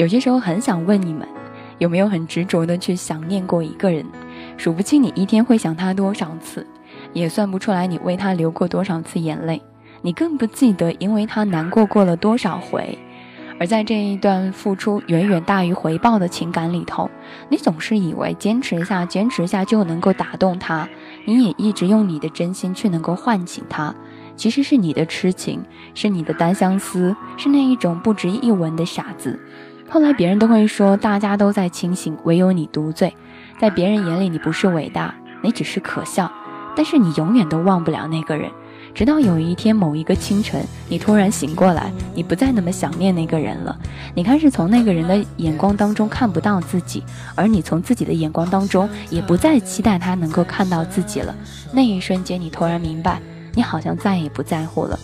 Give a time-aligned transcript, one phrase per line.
[0.00, 1.28] 有些时候很想问你们，
[1.76, 4.02] 有没有很执着的去想念过一个人？
[4.56, 6.66] 数不清你一天会想他多少次，
[7.12, 9.60] 也算不出来你为他流过多少次眼泪，
[10.00, 12.98] 你更不记得因为他难过过了多少回。
[13.58, 17.10] 而在这一段付出远远大于回报的情感里头，
[17.50, 20.88] 你总是以为坚持一下，坚持一下就能够打动他，
[21.26, 23.94] 你也一直用你的真心去能够唤醒他。
[24.34, 25.62] 其实是你的痴情，
[25.92, 29.38] 是你的单相思，是那一种不值一文的傻子。
[29.92, 33.12] 后来别人都会说，大家都在清醒，唯有你独醉。
[33.60, 36.30] 在别人眼里，你不是伟大，你只是可笑。
[36.76, 38.48] 但是你永远都忘不了那个人。
[38.94, 43.76] 直到有一天某一个清晨，你突然醒过来，你不再那么想念那个人了。
[44.14, 47.02] 你开始从那个人的眼光当中看不到自己，
[47.34, 51.34] 而你从自己的眼光当中也不再期待他能够看到自己了。
[51.72, 53.20] 那一瞬间，你突然明白。
[53.52, 54.96] 你好像再也不在乎了，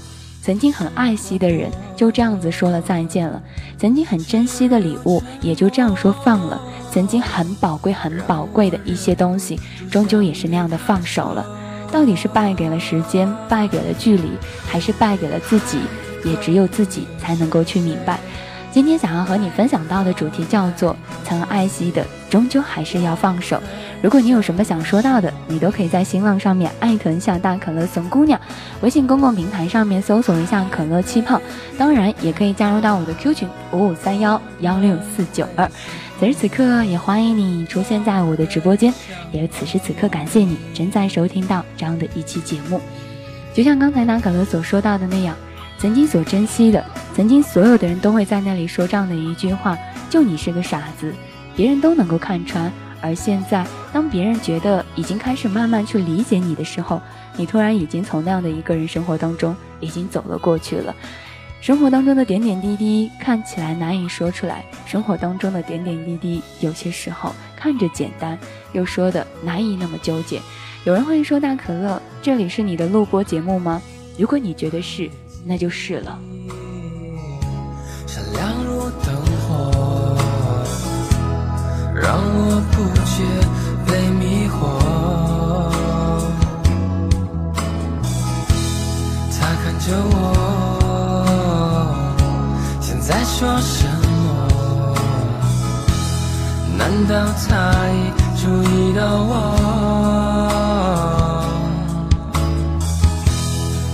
[0.46, 3.42] 曾经很爱惜的人就这样子说了再见了，
[3.76, 9.58] 曾经很珍惜的礼物也就这样说放了，曾经很宝贵很宝贵的一些东西，
[9.90, 11.44] 终究也是那样的放手了。
[11.90, 14.30] 到底是败给了时间，败给了距离，
[14.68, 15.80] 还是败给了自己？
[16.24, 18.20] 也只有自己才能够去明白。
[18.70, 23.60] 今天想要和你分享到的主题叫做：曾爱惜的，终究还是要放手。
[24.02, 28.38] 如果你有什么想说到的，你都可以在新浪上面艾特一下大可乐怂姑娘，
[28.82, 31.40] 微信公共平台上面搜索一下可乐气泡，
[31.76, 35.68] 当然也可以加入到我的 Q 群五五三幺幺六四九二。
[36.20, 38.92] 此时此刻也欢迎你出现在我的直播间，
[39.32, 42.80] 也此时此刻感谢你正在收听到这样的一期节目。
[43.52, 45.34] 就像刚才大可乐所说到的那样，
[45.78, 49.76] 曾经所珍惜的，曾经所有的人都会在那里说这样的一句话：
[50.08, 51.12] 就你是个傻子，
[51.56, 52.70] 别人都能够看穿。
[53.02, 53.64] 而现在，
[53.96, 57.00] 当别人觉得已经开始慢慢去理解你的时候，
[57.34, 60.94] 你突然已经从那样的一个人生活当中已经走了过去了。
[61.62, 68.38] 生活当中的点点滴滴看起来难以说出来，生活当中的点点滴滴有些时候看着简单，
[68.74, 70.42] 又说的难以那么纠结。
[70.84, 73.80] 有人会说：“大可乐，这里是你的录播节目吗？”
[74.20, 75.10] 如果你觉得是，
[75.42, 76.18] 那就是了。
[81.98, 83.65] 让我不觉
[93.38, 94.94] 说什么？
[96.78, 97.14] 难道
[97.46, 98.10] 他已
[98.40, 99.30] 注意到我？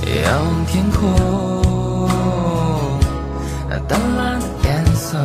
[0.06, 1.10] 仰望天空，
[3.68, 5.18] 那淡蓝的颜色。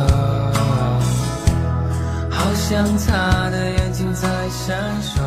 [2.28, 5.22] 好像他的眼睛在闪烁。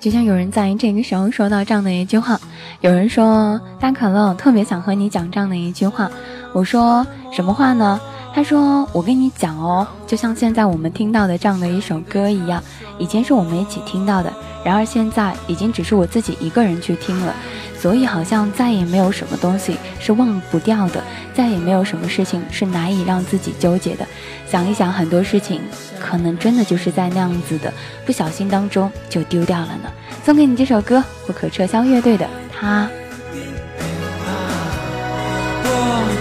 [0.00, 2.40] 就像有人在这个时候说到这样的一句话，
[2.80, 6.10] 有人说大可乐特别想和你讲这样的一句话。
[6.52, 8.00] 我说什么话呢？
[8.34, 12.62] 他说我跟你讲哦，就像现在我们听到的这样的一首歌一样，
[12.98, 14.32] 以前是我们一起听到的，
[14.64, 17.34] 然而现在已经只是我自己一个人去听了。
[17.78, 21.02] 所以好像再也没有什么东西是忘不掉的，
[21.34, 24.06] 再也没有什么事情是难以让自己纠结的。
[24.46, 25.60] 想一想，很多事情
[25.98, 27.72] 可能真的就是在那样子的
[28.06, 29.90] 不小心当中就丢掉了呢。
[30.24, 32.88] 送给你这首歌，不可撤销乐队的他。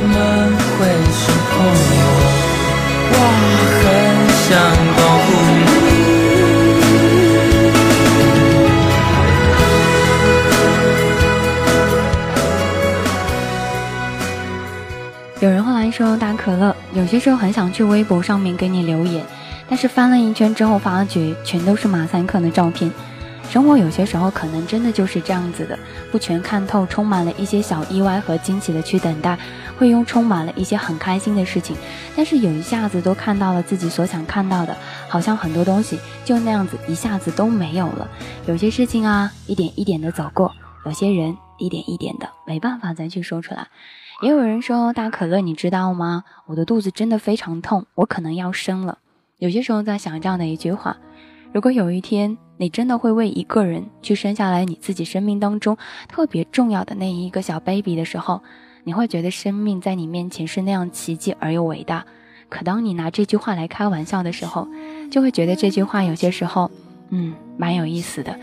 [0.07, 0.16] 们
[0.78, 2.03] 会是朋友，
[3.13, 3.16] 我
[3.81, 3.84] 很
[4.47, 4.50] 想
[4.97, 5.89] 保护你。
[15.40, 19.25] 有人后来说大可乐，有些时候很想去微博上面给你留言，
[19.67, 22.91] 但是翻了一圈之后，发觉全都是马赛克的照片。
[23.50, 25.78] 生活有些时候可能真的就是这样子的，
[26.11, 29.38] 不全看透，充满了一些小意外和惊喜的去等待，
[29.81, 31.75] 会用充满了一些很开心的事情，
[32.15, 34.77] 但是有一下子都看到了自己所想看到的，
[35.09, 38.07] 好像很多东西就那样子一下子都没有了。
[38.45, 40.51] 有些事情啊，一点一点的走过，
[40.85, 43.69] 有些人一点一点的没办法再去说出来。
[44.21, 46.25] 也有人说大可乐，你知道吗？
[46.45, 48.99] 我的肚子真的非常痛，我可能要生了。
[49.39, 50.97] 有些时候在想这样的一句话：
[51.51, 55.75] 如果有一天你真的会为一个人去生下来你自己生命当中
[56.07, 58.43] 特别重要的那一个小 baby 的时候，
[58.83, 62.05] 你会觉得生命在你面前是那样奇迹而又伟大。
[62.49, 64.67] 可当你拿这句话来开玩笑的时候，
[65.09, 66.69] 就会觉得这句话有些时候。
[67.13, 68.33] 嗯，蛮有意思的。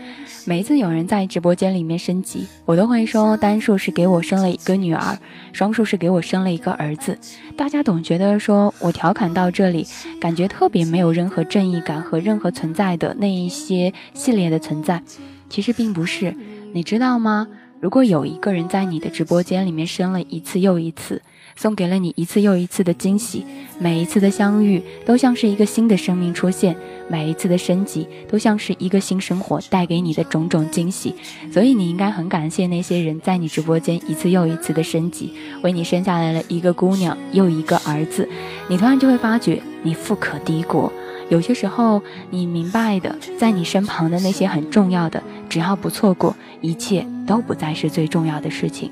[0.45, 5.17] 每一次有人在直播间里面升级，我都会说单数是给我生了一个女儿，
[5.51, 7.17] 双数是给我生了一个儿子。
[7.57, 9.87] 大家总觉得说我调侃到这里，
[10.21, 15.01] 感觉特别没有任何正义感和任何存在的那一些系列的存在。
[15.49, 16.35] 其实并不是，
[16.71, 17.47] 你知道吗？
[17.81, 21.21] 如果有一个人在你的直播间里面生了一次又一次，
[21.55, 23.45] 送给了你一次又一次的惊喜，
[23.79, 26.75] 每一次的相遇都像是一个新的生命出现，
[27.07, 31.15] 每一次的升级都像是一个新生活带给你的种种惊喜。
[31.53, 35.33] 所以你应该很感谢那些人在你直播间一次又一次的升级，
[35.63, 38.27] 为你生下来了一个姑娘又一个儿子。
[38.67, 40.91] 你突然就会发觉你富可敌国。
[41.29, 48.91] 有些时候，你明白的，在你身旁的那些很重要的，只要不错过，一切都不再是最重要的事情。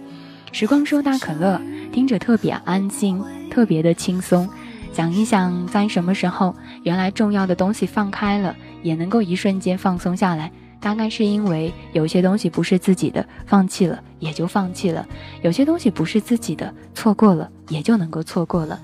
[0.51, 1.59] 时光说大可乐，
[1.91, 4.47] 听着特别安心，特别的轻松。
[4.93, 10.51] 想一想，在什么时候，原来重要的东西放开了，也能够一瞬间放松下来。
[10.79, 15.05] 大概是因为有些东西不是自己的，放弃了也就放弃了；
[15.41, 18.79] 有些东西不是自己的，错过了也就能够错过了。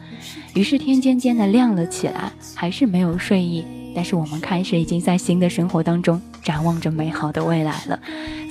[0.54, 3.66] 于是天渐渐的亮了起来，还是没有睡意，
[3.96, 8.00] 但是我们开始已经在新的生活当中展望着美好的未来了。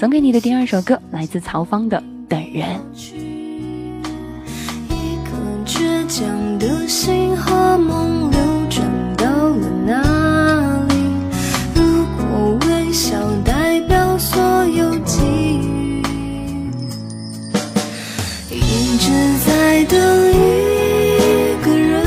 [0.01, 1.97] 送给你的第二首歌来自曹芳的
[2.29, 2.81] 《等人》。
[4.89, 5.31] 一颗
[5.65, 8.85] 倔强的心和梦流转
[9.17, 10.95] 到了哪里？
[11.75, 13.17] 如果微笑
[19.95, 22.03] 一个人。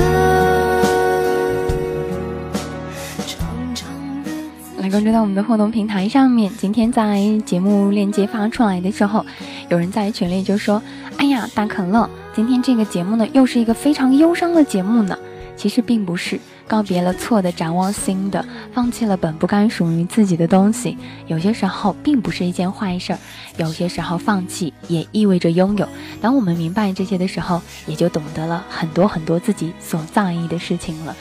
[4.79, 9.25] 来关注到我们的互动平台上面，今天在节目链接发出来的时候，
[9.69, 10.81] 有人在群里就说
[11.17, 15.17] ：“哎呀，大可乐，今天这个节目呢，又是一个非常忧伤的节目呢。”
[15.57, 16.37] 其实并不是，
[16.67, 20.97] 告别了错的，展望新的，放弃了本不该属于自己的东西，
[21.27, 23.19] 有些时候并不是一件坏事儿。
[23.55, 25.87] 有些时候放弃也意味着拥有。
[26.21, 31.15] 当我们明白这些的时候，也就懂得了很多很多自己所在意的事情了。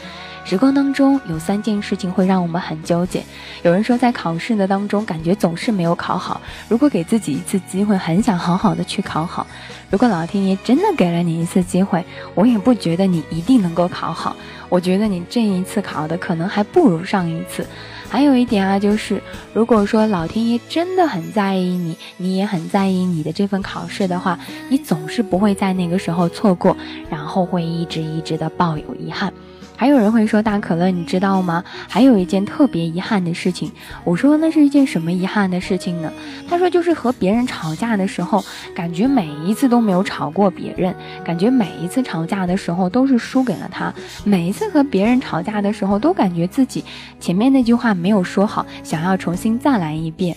[0.47, 3.25] 时光当中有三件事情会让我们很纠结。
[3.63, 6.39] 有人说，在考试的当中，感觉总是没有考好。
[6.69, 9.47] 如果给自己一次机会，很想好好的去考好。
[9.91, 12.05] 如果老天爷真的给了你一次机会，
[12.35, 14.37] 我也不觉得你一定能够考好。
[14.69, 17.67] 我觉得你这一次考的可能还不如上一次。
[18.09, 19.21] 还有一点啊，就是
[19.53, 26.77] 如果说老天爷真的很在意你，你也很在意你的这份考试的话，你总是不会在那个时候错过，
[27.11, 29.33] 然后会一直一直的抱有遗憾。
[29.77, 31.63] 还有人会说大可乐，你知道吗？
[31.89, 33.71] 还有一件特别遗憾的事情。
[34.05, 36.13] 我说那是一件什么遗憾的事情呢？
[36.49, 38.45] 他说就是和别人吵架的时候，
[38.75, 40.95] 感觉每一次都没有吵过别人，
[41.25, 43.93] 感觉每一次吵架的时候都是输给了他。
[44.25, 46.85] 每一次和别人吵架的时候，都感觉自己
[47.19, 50.37] 前面那句话没有说好，想要重新再来一遍。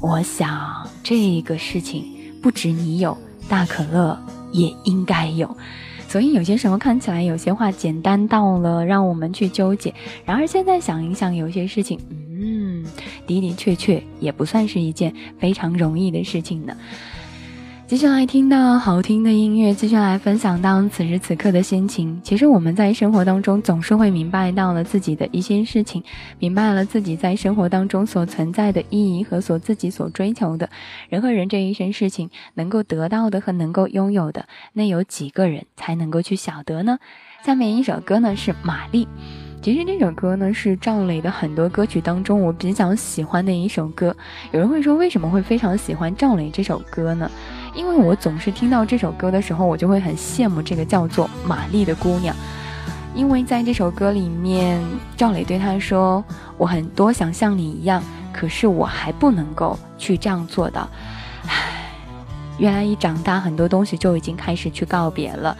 [0.00, 2.04] 我想这个事情
[2.42, 3.16] 不止你有，
[3.48, 4.16] 大可乐
[4.52, 5.56] 也应该有。
[6.08, 9.94] 所以有些时候看起来有些话简单到了让我们去纠结，
[10.24, 12.00] 然而现在想一想，有些事情，
[12.30, 12.82] 嗯，
[13.26, 16.74] 的的确确也不算是一件非常容易的事情呢。
[17.88, 22.20] 接下来听到好听的音乐，接下来分享到此时此刻的心情。
[22.22, 26.04] 其实我们在生活当中总是会明白到了自己的一些事情，
[26.38, 30.68] 明白了自己在生活当中所存在的意义和所自己所追求的
[31.08, 36.98] 人和人这一生事情能够得到的和能够拥有的，那有几个人才能够去晓得呢？
[37.42, 39.08] 下面一首歌呢是玛丽。
[39.60, 44.14] 其实这首歌呢是赵磊的很多歌曲当中我比较喜欢的一首歌。
[44.52, 47.28] 有人会说为什么会非常喜欢赵磊这首歌呢？
[47.74, 52.34] 因为我总是听到这首歌的时候，我就会很羡慕这个叫做玛丽的姑娘，
[53.14, 54.82] 因为在这首歌里面，
[55.16, 56.24] 赵磊对她说
[56.58, 60.88] ：“我很多想像你一样，可是我还不能够去这样做到。”
[61.46, 61.90] 唉，
[62.58, 65.56] 原来一长大，很多东西就已经开始去告别了。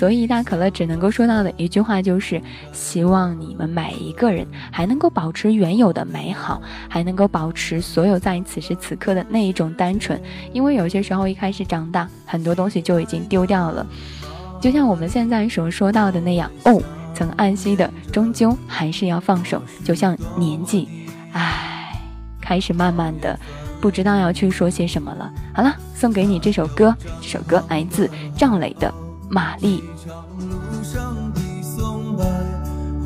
[0.00, 2.40] 所以大可乐只能够说到的一句话就是：
[2.72, 10.18] 希望你们每一个人还能够保持原有的美好，还能够保持所有在此时此刻的那一种单纯。
[10.54, 13.86] 因为有些时候一开始长大，很多东西就已经丢掉了。
[14.58, 19.62] 就像我们现在所说到的那样，哦，曾爱惜的终究还是要放手。
[19.84, 20.88] 就像年纪，
[21.32, 21.92] 唉，
[22.40, 23.38] 开始慢慢的
[23.82, 25.30] 不知道要去说些什么了。
[25.52, 28.90] 好了，送给你这首歌，这首歌来自赵磊的。
[29.30, 29.84] 玛丽。
[30.06, 32.24] 路上的松柏，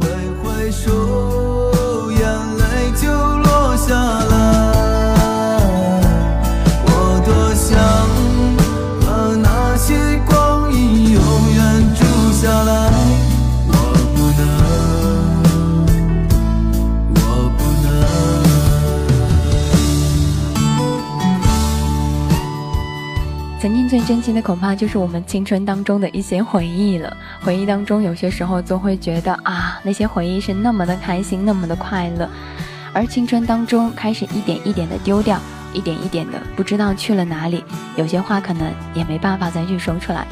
[0.01, 0.09] 挥
[0.43, 4.74] 挥手，眼泪就落下来。
[24.07, 27.17] 珍惜的恐怕就是我们青春当中的一些回忆了。
[27.41, 32.29] 回忆当中，有些时候总会觉得啊，那些回忆是那么的开心，那么的快乐。
[32.93, 35.41] 而青春当中开始一点一点的丢掉，
[35.73, 37.65] 一点一点的不知道去了哪里，
[37.97, 40.27] 有些话可能也没办法再去说出来。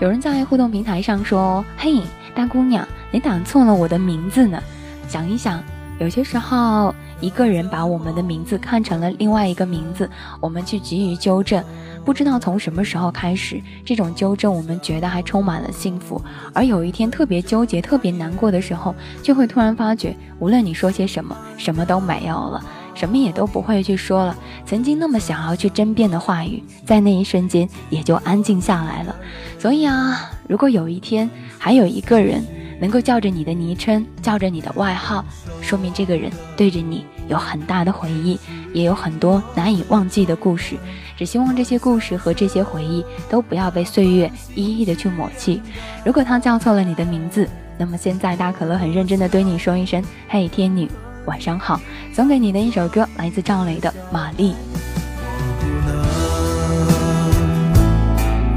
[0.00, 2.00] 有人在互动平台上说：“嘿，
[2.34, 4.58] 大姑娘，你打错了我的名字呢。”
[5.06, 5.62] 想一想，
[5.98, 10.08] 有些时候一个人把我们的名字看成了另外一个名字，
[10.40, 11.62] 我们去急于纠正。
[12.04, 16.20] 不知道从什么时候开始，这种纠正我们觉得还充满了幸福，
[16.52, 22.64] 而有一天特别纠结、特别难过的时候，就会突然发觉，无论你说些什么，什么都没有了，
[22.94, 24.36] 什么也都不会去说了。
[24.64, 29.14] 曾经那么想要去争辩的话语，在那一瞬间也就安静下来了。
[29.58, 31.28] 所以啊，如果有一天
[31.58, 32.44] 还有一个人
[32.80, 35.24] 能够叫着你的昵称，叫着你的外号，
[35.60, 38.38] 说明这个人对着你有很大的回忆，
[38.72, 40.76] 也有很多难以忘记的故事。
[41.20, 45.60] 只希望这些故事和这些回忆都不要被岁月一一的去抹去。
[46.02, 47.46] 如果他叫错了你的名字，
[47.76, 50.88] 那么现在大可乐很认真的对你说一声：“嘿，天女，
[51.26, 51.78] 晚上好。”
[52.16, 54.52] 送给你的一首歌来自赵雷的《玛丽》。
[54.56, 55.92] 我不能，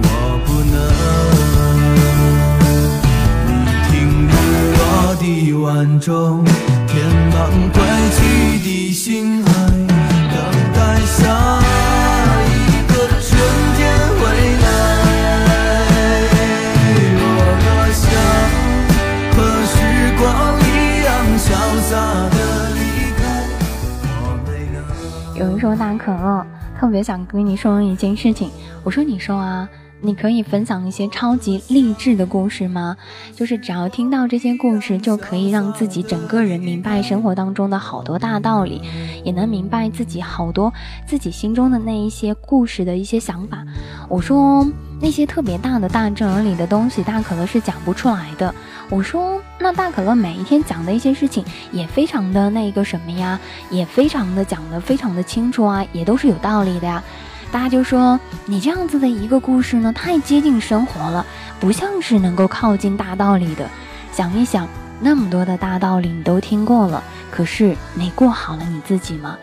[0.07, 0.73] 我不能
[3.45, 3.51] 你
[3.91, 3.91] 听
[4.29, 4.31] 日
[4.77, 4.81] 落
[5.19, 6.45] 的晚钟，
[6.87, 6.95] 填
[7.29, 7.81] 满归
[8.15, 9.32] 去的心
[25.43, 26.45] 有人说大可乐
[26.79, 28.49] 特别想跟你说一件事情，
[28.81, 29.67] 我说你说啊，
[29.99, 32.95] 你可以分享一些超级励志的故事吗？
[33.35, 38.81] 就是只要听到这些故事，就可以让自己整个人明白生活当中的好多大道理，
[39.25, 40.73] 也能明白自己好多
[41.05, 43.65] 自己心中的那一些故事的一些想法。
[44.07, 44.65] 我说
[45.01, 48.55] 那些特别大的大正儿里的东西，大可乐是讲不出来的。
[48.93, 53.39] 我说那大可乐每一天讲的一些事情也非常的那个什么呀，
[53.71, 57.03] 也非常的讲的非常的清楚啊，也都是有道理的呀。
[57.51, 61.25] 大家就说你这样子的一个故事呢，太接近生活了，
[61.59, 63.67] 不像是能够靠近大道理的。
[64.11, 64.67] 想一想，
[64.99, 69.35] 那么多的大道理你都听过了，可是你过好了你自己吗？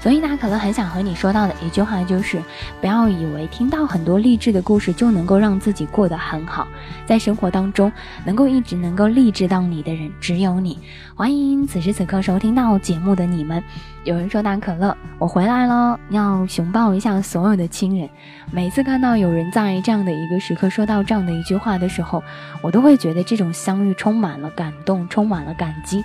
[0.00, 2.40] 所以大可乐很想和你说到的一句话就是，
[2.80, 6.66] 不要以为听到很多励志的故事就能够让自己过得很好，
[7.04, 7.90] 在生活当中
[8.24, 10.78] 能够一直能够励志到你的人只有你。
[11.14, 13.62] 欢迎此时此刻收听到节目的你们。
[14.04, 18.08] 有人说大可乐，我回来了，要熊抱一下所有的亲人。
[18.50, 22.22] 每次看到有人在这样的一个时刻说到这样的一句话的时候，
[22.62, 26.02] 我都会觉得这种相遇充满了感动，充满了感激。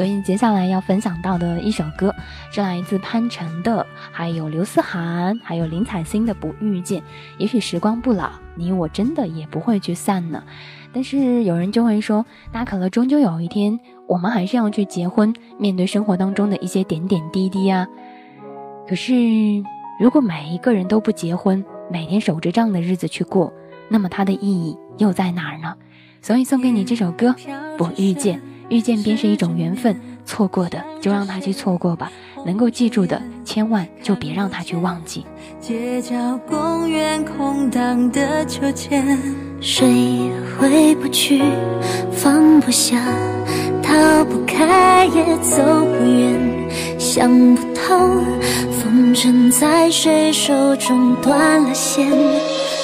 [0.00, 2.14] 所以接下来要分享到的一首歌
[2.50, 7.02] 是来自潘辰的，还有刘思涵，还有林采欣的《不遇见》。
[7.36, 10.42] 也许时光不老，你我真的也不会去散呢。
[10.90, 17.86] 但是有人就会说，那可乐终究有一天，我们还是要去结婚，面对生活当中的一些点点滴滴啊。
[18.88, 19.12] 可是
[20.00, 23.52] 如果每一个人都不结婚，每天守着这样的日子去过，
[23.90, 25.76] 那么它的意义又在哪儿呢？
[26.22, 27.36] 所以送给你这首歌
[27.76, 28.38] 《不遇见》。
[28.70, 32.10] 遇见便是一种缘分，错过的就让他去错过吧，
[32.46, 35.26] 能够记住的，千万就别让他去忘记。
[35.60, 36.14] 街角
[36.48, 39.18] 公园空荡的秋千，
[39.60, 41.42] 谁回不去，
[42.12, 42.96] 放不下，
[43.82, 46.40] 逃不开也走不远，
[46.96, 47.98] 想不透，
[48.70, 52.08] 风筝在谁手中断了线，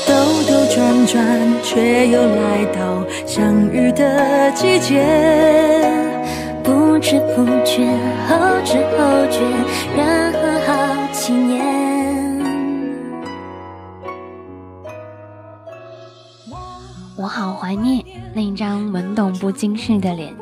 [0.07, 5.05] 兜兜转转，却又来到相遇的季节。
[6.63, 7.85] 不知不觉，
[8.29, 9.41] 后知后觉，
[9.97, 11.67] 然后好几年。
[17.17, 20.33] 我好怀念那一张懵懂不经事的脸，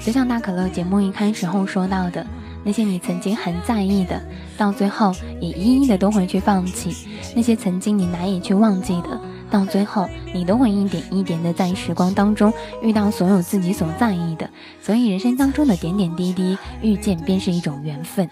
[0.00, 2.26] 就像大可乐节目一开始后说到的，
[2.64, 4.20] 那些你曾经很在意的，
[4.56, 6.90] 到最后也一一的都会去放弃；
[7.34, 9.20] 那些曾经你难以去忘记的，
[9.52, 14.48] 到最后你都会一点一点的在时光当中遇到所有自己所在意的。
[14.80, 18.28] 所以人生当中的点点滴滴，遇见便是一种缘分。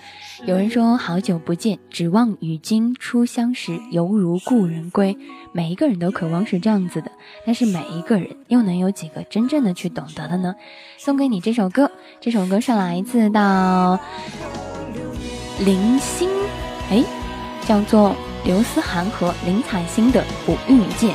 [0.47, 5.17] 有人说好久不见，指望与君初相识，犹如故人归。
[5.53, 7.13] 每一个人都渴望是这样子的，
[7.45, 10.55] 但是每一个人又能有几个真正的去懂得的呢？
[10.97, 14.01] 送给你这首歌，这首歌是来自到
[15.59, 16.31] 林星，
[16.91, 17.05] 哎，
[17.67, 21.11] 叫做刘思涵和林采欣的《不遇见》。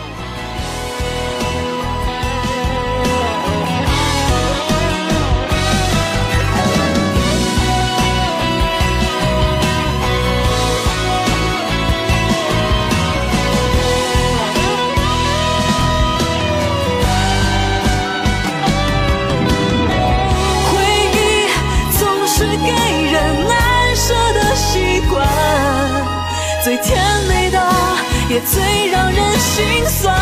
[28.46, 30.16] 最让人心酸。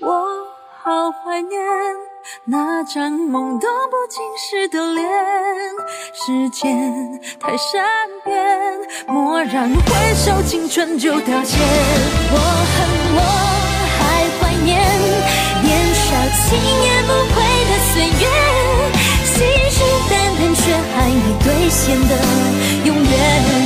[0.00, 0.08] 我
[0.82, 1.60] 好怀念
[2.44, 5.08] 那张懵懂不经事的脸，
[6.12, 7.84] 时间太善
[8.24, 8.36] 变，
[9.08, 11.58] 蓦然回首，青春就凋谢。
[12.30, 12.76] 我恨
[13.16, 13.20] 我
[13.98, 14.00] 还
[14.38, 14.78] 怀念
[15.62, 16.04] 年少
[16.44, 16.46] 轻
[16.84, 18.22] 言不悔的岁月，
[21.04, 22.16] 爱你兑现的
[22.86, 23.63] 永远。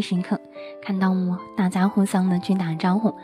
[0.00, 0.40] 时刻，
[0.82, 1.14] 看到
[1.56, 3.14] 大家互相的去打招呼，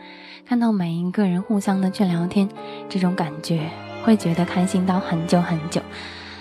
[0.47, 2.49] 看到每一个人互相的去聊天，
[2.89, 3.69] 这种感觉
[4.03, 5.81] 会觉得开心到很久很久。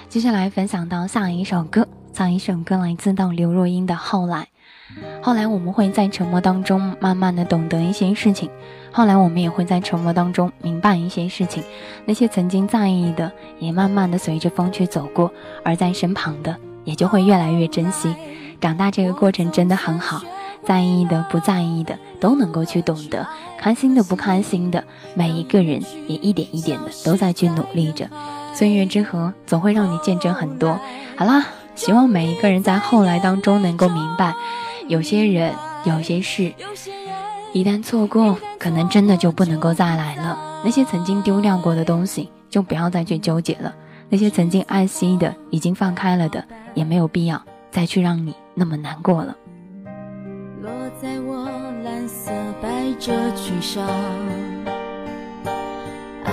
[0.09, 4.43] 接下来分享到下一首歌，下一首歌来自到刘若英的《后来》。
[5.23, 8.49] 后来我们会在沉默当中慢慢的懂得一些事情，
[8.93, 11.65] 后来我们也会在沉默当中明白一些事情。
[12.05, 15.33] 那些曾经在意的，也慢慢的随着风去走过，
[15.65, 18.15] 而在身旁的，也就会越来越珍惜。
[18.61, 20.23] 长大这个过程真的很好，
[20.65, 23.27] 在意的、不在意的都能够去懂得，
[23.59, 24.83] 开心的、不开心的，
[25.15, 28.09] 每一个人也一点一点的都在去努力着。
[28.55, 30.79] 岁月之河总会让你见证很多。
[31.17, 34.35] 好啦，希望每一个人在后来当中能够明白。
[34.87, 35.53] 有些人，
[35.85, 36.53] 有些事，
[37.53, 40.39] 一旦错过，可能真的就不能够再来了。
[40.65, 43.73] 那些曾经丢掉过的东西，就不要再去纠结了；
[44.09, 46.45] 那些曾经爱惜的，已经放开了的，
[46.75, 49.37] 也没有必要再去让你那么难过了。
[50.63, 50.71] 落
[51.03, 51.45] 在我
[51.83, 52.31] 蓝色
[52.63, 53.87] 百褶裙上，
[56.25, 56.33] 爱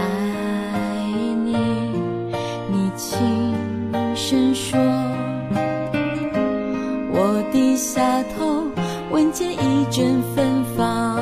[1.44, 1.56] 你，
[2.70, 3.54] 你轻
[4.16, 4.80] 声说。
[7.14, 8.68] 我低下头，
[9.10, 11.20] 闻见一阵芬芳。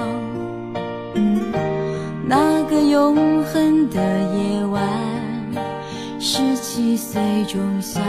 [2.27, 3.97] 那个永恒的
[4.35, 4.87] 夜晚，
[6.19, 8.01] 十七岁仲夏，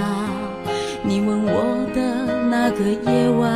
[1.02, 3.50] 你吻我的那个夜晚。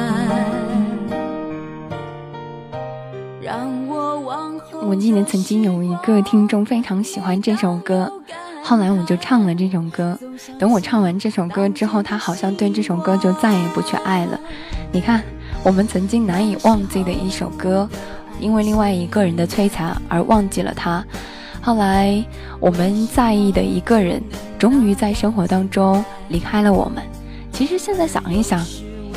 [3.43, 8.11] 让我往后我记得曾经有一个听众非常喜欢这首歌，
[8.63, 10.19] 后来我就唱了这首歌。
[10.59, 14.41] 等我唱完这首歌之后，他好像对这首歌就再也不去爱了。
[14.91, 15.23] 你看，
[15.63, 17.87] 我们曾经难以忘记的一首歌，
[18.41, 21.05] 因为另外一个人的摧残而忘记了他。
[21.61, 22.25] 后来
[22.59, 24.23] 我们在意的一个人，
[24.59, 27.03] 终于在生活当中离开了我们。
[27.55, 28.67] 其实现在想一想，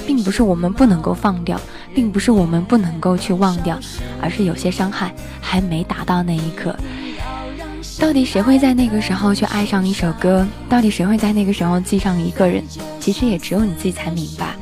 [0.05, 1.59] 并不是我们不能够放掉，
[1.95, 3.79] 并不是我们不能够去忘掉，
[4.21, 6.75] 而是有些伤害还没达到那一刻。
[7.99, 10.47] 到底谁会在那个时候去爱上一首歌？
[10.69, 12.63] 到底谁会在那个时候记上一个人？
[12.99, 14.55] 其实也只有你自己才明白。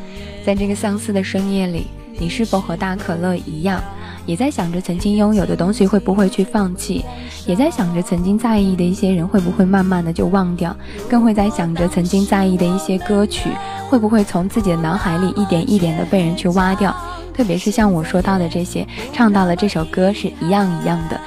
[0.45, 3.83] 在这个相似的深夜里，你是否和大可乐一样，
[4.25, 7.03] 也在想着曾经拥有的东西会不会去放弃，
[7.45, 10.75] 也在想着曾经在意的一些人会不会慢慢的就忘掉，
[11.09, 13.49] 更会在想着曾经在意的一些歌曲
[13.89, 16.95] 会不会从自己的脑海里一点一点的被人去挖掉。
[17.33, 21.19] 特别是像我说到的这些，唱到了这首歌是一样一样的，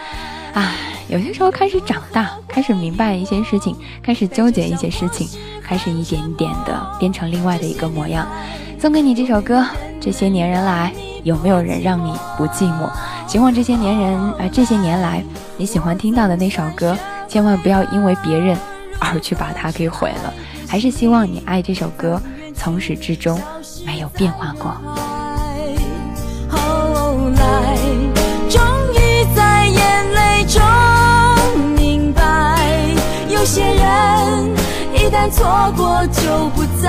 [0.54, 0.74] 唉。
[1.08, 5.26] 有些时候开始长大，开始明白一些事情，开始纠结一些事情，
[5.62, 8.28] 开始一点一点的变成另外的一个模样。
[8.78, 9.64] 送给你这首歌，
[9.98, 10.92] 这些年人来，
[11.28, 12.88] 有没有人让你不寂寞？
[13.26, 15.22] 希望这些年人啊，这些年来
[15.58, 16.96] 你喜欢听到的那首歌，
[17.28, 18.56] 千万不要因为别人
[18.98, 20.32] 而去把它给毁了。
[20.66, 22.18] 还是希望你爱这首歌，
[22.56, 23.38] 从始至终
[23.84, 24.70] 没有变化过。
[26.48, 27.76] 后来，
[28.48, 28.62] 终
[28.94, 30.62] 于在眼泪中
[31.76, 32.58] 明白，
[33.28, 33.76] 有些人
[34.94, 36.88] 一旦错过就不再。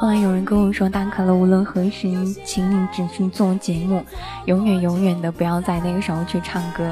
[0.00, 2.08] 后来有人跟我说，大可乐无论何时，
[2.44, 4.00] 请你只去做节目，
[4.44, 6.88] 永远永远的不要在那个时候去唱歌。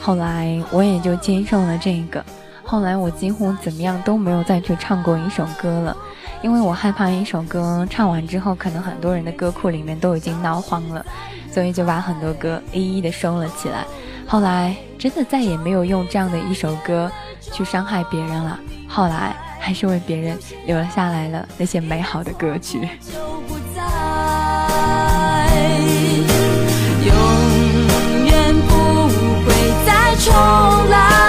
[0.00, 2.24] 后来我也就接受了这个。
[2.64, 5.94] 后来我几乎怎么样都没有再去唱过一首歌了，
[6.40, 11.04] 因为我害怕一首歌唱完之后，可能很多人的歌库里面都已经闹荒了，
[11.52, 13.84] 所以就把很多歌一一的收了起来。
[14.26, 18.58] 后来真的再也没有用这样的一首歌去伤害别人了。
[18.88, 22.80] 后来还是为别人留了下来了那些美好的歌曲。
[23.00, 23.82] 就不再，
[27.04, 27.12] 永
[28.26, 29.08] 远不
[29.44, 29.52] 会
[29.86, 30.32] 再重
[30.90, 31.27] 来。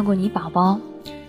[0.00, 0.78] 经有人叫过你宝宝，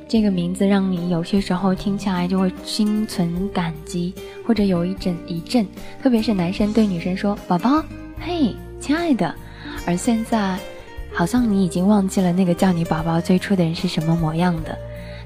[0.08, 4.14] 这个名字让你有些时候听起来就会心存感激，
[4.46, 5.68] 或者有一阵一阵，
[6.02, 7.84] 特别是男生对女生说“宝宝”，
[8.20, 9.34] 嘿，亲爱的。
[9.86, 10.58] 而现在，
[11.14, 14.78] 好像你已经忘记了那个叫你宝宝最初的人是什么模样的。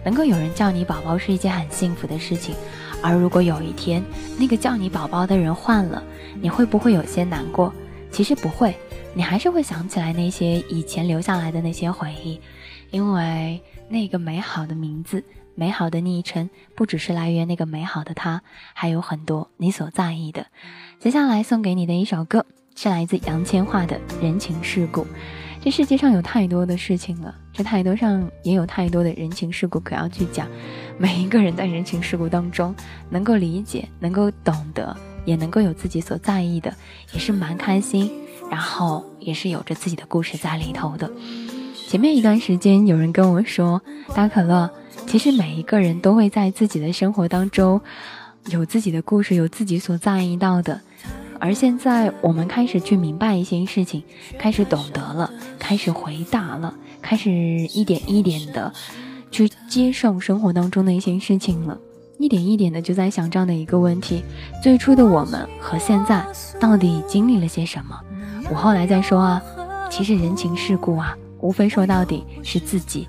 [0.04, 2.56] 能够有人叫你宝宝是一件很幸福的事情，
[3.02, 4.04] 而如果有一天
[4.38, 6.02] 那个叫你宝宝的人换了，
[6.42, 7.74] 你会不会有些难过？
[8.12, 8.76] 其实不会，
[9.14, 12.40] 你还是会想起来那些以前留下来的那些回忆，
[12.92, 18.42] 因为那个美好的名字、美好的昵称，不只是来源那个美好的他，
[18.74, 20.48] 还有很多你所在意的。
[21.00, 22.46] 接下来送给你的一首歌，
[22.76, 25.02] 是来自杨千嬅的《人情世故》。
[25.62, 30.48] 这世界上有太多的事情了，这太多上也有太多的人情世故可要去讲。
[30.98, 32.74] 每一个人在人情世故当中，
[33.10, 34.96] 能够理解，能够懂得，
[35.26, 36.72] 也能够有自己所在意的，
[37.14, 38.12] 也是蛮开心。
[38.48, 41.10] 然后也是有着自己的故事在里头的。
[41.88, 43.82] 前面一段时间，有人跟我说，
[44.14, 44.70] 大可乐，
[45.06, 47.80] 其实每一个人都会在自己的生活当中
[48.48, 50.82] 有自己的故事，有自己所在意到的。
[51.40, 54.04] 而现在，我们开始去明白一些事情，
[54.40, 58.74] 开始懂得了，开始回答了，开始一点一点的
[59.30, 61.78] 去接受生活当中的一些事情了，
[62.18, 64.24] 一点一点的就在想这样的一个问题：
[64.62, 66.26] 最初的我们和现在
[66.60, 67.98] 到底经历了些什么？
[68.50, 69.42] 我后来再说啊，
[69.90, 73.08] 其实人情世故啊，无非说到底是自己。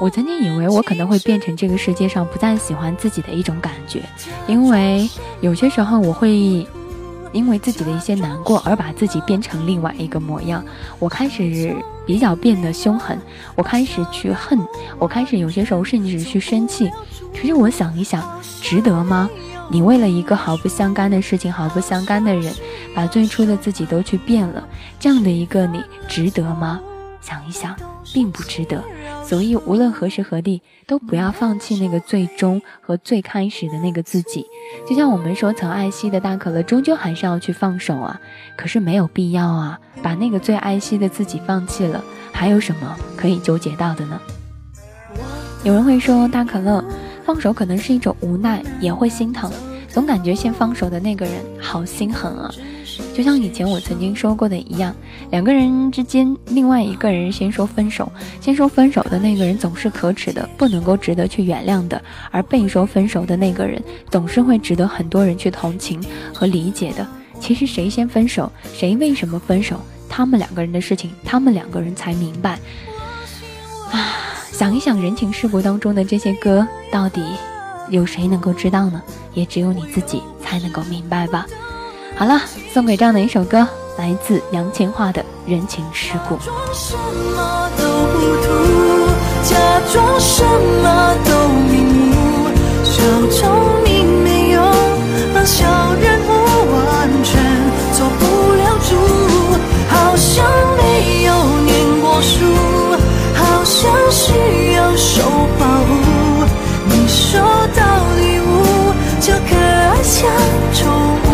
[0.00, 4.02] 我曾经以为我可能会变成这个世界上不再喜欢自己的一种感觉，
[4.46, 5.08] 因为
[5.40, 6.66] 有些时候我会。
[7.32, 10.64] 因为自己的一些难过而把自己变成另外一个模样，
[11.00, 11.74] 我开始
[12.06, 13.18] 比较变得凶狠，
[13.56, 14.56] 我开始去恨，
[15.00, 16.88] 我开始有些时候甚至去生气。
[17.32, 18.22] 其实我想一想，
[18.62, 19.28] 值得吗？
[19.68, 22.54] 你为了一个毫不相干的事情、毫不相干的人，
[22.94, 24.68] 把最初的自己都去变了，
[25.00, 26.80] 这样的一个你，值得吗？
[27.24, 27.74] 想一想，
[28.12, 28.84] 并不值得。
[29.24, 34.44] 所以，无论何时何地，都不要放弃那个最终和最开始的那个自己。
[34.86, 38.20] 就像我们说，曾爱惜的大可乐，终究还是要去放手啊。
[38.58, 44.20] 可是没有必要啊，把那个最爱惜的自己放弃了，还有什么可以纠结到的呢？
[45.62, 46.84] 有人会说，大可乐
[47.24, 49.50] 放手可能是一种无奈，也会心疼，
[49.94, 52.50] 总感觉先放手的那个人好心狠啊。
[53.14, 54.92] 就像以前我曾经说过的一样，
[55.30, 61.96] 两个人之间，另外一个人先说分手，先说分手的那个人总是可耻的，不能够值得去原谅的；
[62.32, 63.80] 而被说分手的那个人，
[64.10, 66.02] 总是会值得很多人去同情
[66.34, 67.06] 和理解的。
[67.38, 72.58] 其实谁先分手，谁为什么分手，他们两个人的事情，他们两个人才明白。
[73.92, 74.18] 啊，
[74.50, 77.22] 想一想人情世故当中的这些歌，到底
[77.90, 79.02] 有谁能够知道呢？
[79.34, 81.46] 也只有你自己才能够明白吧。
[82.16, 82.40] 好了，
[82.72, 83.66] 送给这样的一首歌，
[83.98, 86.36] 来自杨千嬅的《人情世故》。
[86.44, 88.48] 装什么都糊涂，
[89.42, 89.56] 假
[89.92, 90.44] 装什
[90.82, 91.30] 么都
[91.68, 92.50] 瞑目，
[92.84, 94.62] 小聪明没用，
[95.34, 96.30] 让小人物
[96.86, 97.42] 完全
[97.92, 98.94] 做不了主。
[99.88, 100.44] 好像
[100.76, 101.32] 没有
[101.64, 102.44] 念过书，
[103.34, 105.22] 好像需要受
[110.14, 110.30] 像
[110.72, 111.26] 宠物，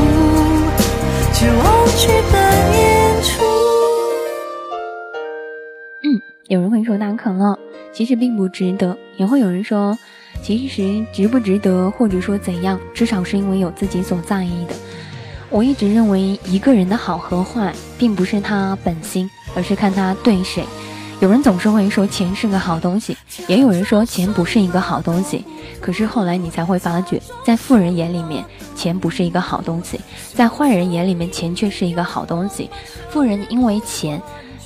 [1.34, 2.40] 就忘记本
[2.72, 3.44] 演出。
[6.02, 7.58] 嗯有人会说那可乐
[7.92, 9.98] 其实并不值得，也会有人说，
[10.42, 14.74] 其实值不值得，或者说怎样，至少是因为有自己所在意的。
[15.50, 20.64] 我一直认为，一个人的好和坏，并不是他本心，而是看他对谁。
[21.20, 23.14] 有人总是会说钱是个好东西，
[23.46, 25.44] 也有人说钱不是一个好东西。
[25.78, 28.42] 可是后来你才会发觉，在富人眼里面，
[28.74, 29.98] 钱不是一个好东西；
[30.34, 32.70] 在坏人眼里面，钱却是一个好东西。
[33.10, 34.20] 富人因为钱，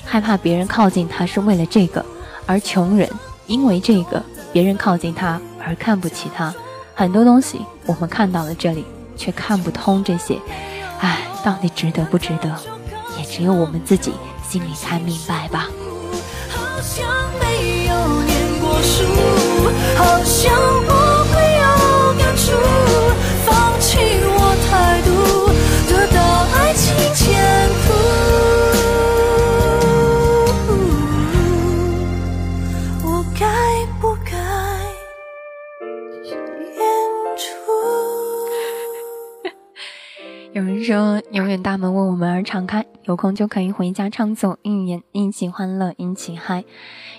[0.04, 2.00] 害怕别人靠近他，是为了这个；
[2.46, 3.10] 而穷人
[3.48, 6.54] 因为这个，别人靠近他而看不起他。
[6.94, 8.84] 很多东西我们看到了这里，
[9.16, 10.38] 却看不通这些。
[11.00, 12.56] 唉，到底值得不值得，
[13.18, 14.12] 也只有我们自己
[14.48, 15.68] 心里才明白吧。
[16.74, 17.06] 好像
[17.38, 19.04] 没有念过书，
[19.96, 20.52] 好像
[20.84, 21.03] 不
[41.62, 46.64] 大门为我们而敞开，有空就可以回家畅所欲言，一起欢乐，一起嗨。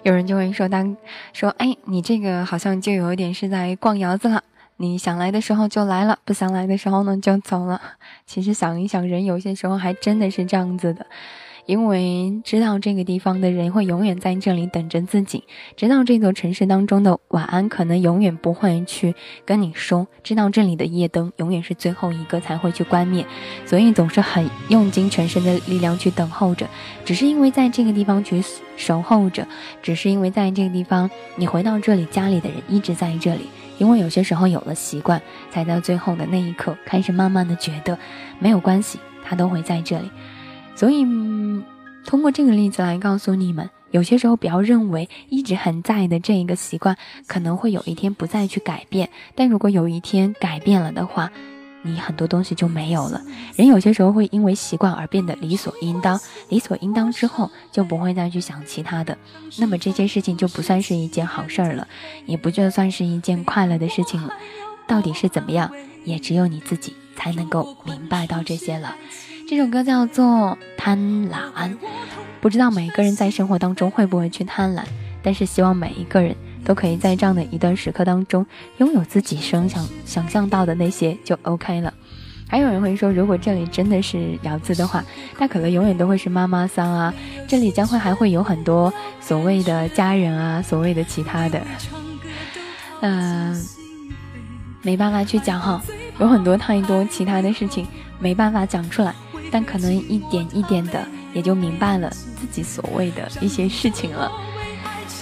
[0.04, 0.96] 有人就会说，当
[1.34, 4.44] 说，哎，你这个好像就有一点是在逛窑子了。
[4.78, 7.82] 你想来的时候就来了，不想来的时候呢就走了。
[8.26, 11.06] 其实想一想，人有些时候还真的是这样子的。
[11.66, 15.44] 因为知道这个地方的人会永远在这里等着自己，
[15.76, 23.26] 知道这座城市当中的晚安可能永远不会去跟你说，知道这里的夜灯永远是最后一个才会去关灭，
[23.66, 26.68] 所以总是很用尽全身的力量去等候着。
[27.04, 28.44] 只是因为在这个地方去
[28.78, 29.48] 守候着，
[29.82, 33.48] 只是因为在这个地方你回到这里，家里的人一直在这里。
[33.78, 37.98] 因为有些时候有了习惯，才到最后的那一刻开始慢慢的觉得
[38.40, 40.10] 没有关系，他都会在这里。
[40.76, 41.06] 所以，
[42.06, 49.10] 通过这个例子来告诉你们，有些时候不要认为一直很在意的这一个习惯，可能会有一天不再去改变。
[49.36, 51.32] 但如果有一天改变了的话，
[51.82, 53.22] 你很多东西就没有了。
[53.56, 59.18] 人有些时候会因为习惯而变得理所应当，理所应当之后就不会再去想其他的，
[59.58, 61.88] 那么这件事情就不算是一件好事儿了，
[62.26, 64.34] 也不就算是一件快乐的事情了。
[64.88, 65.72] 到底是怎么样，
[66.04, 68.96] 也只有你自己才能够明白到这些了。
[69.48, 70.26] 这首歌叫做
[70.76, 70.98] 《贪
[71.30, 71.70] 婪》，
[72.42, 74.82] 不知道每个人在生活当中会不会去贪婪，
[75.22, 78.44] 但是希望每一个人都可以在这样的一段时刻当中，
[78.78, 81.94] 拥有自己生想想象到的那些就 OK 了。
[82.48, 85.04] 还有人会说，如果这里真的是窑子的话，
[85.38, 87.14] 那可能永远都会是妈妈桑啊，
[87.48, 91.62] 这里将会还会有很多所谓的家人啊，所谓的其他的，
[93.02, 93.64] 嗯，
[94.82, 95.80] 没办法去讲哈，
[96.20, 97.86] 有很多太多其他的事情
[98.18, 99.14] 没办法讲出来。
[99.56, 101.02] 但可能一点一点的
[101.34, 104.30] 也就明白了自己所谓的一些事情了。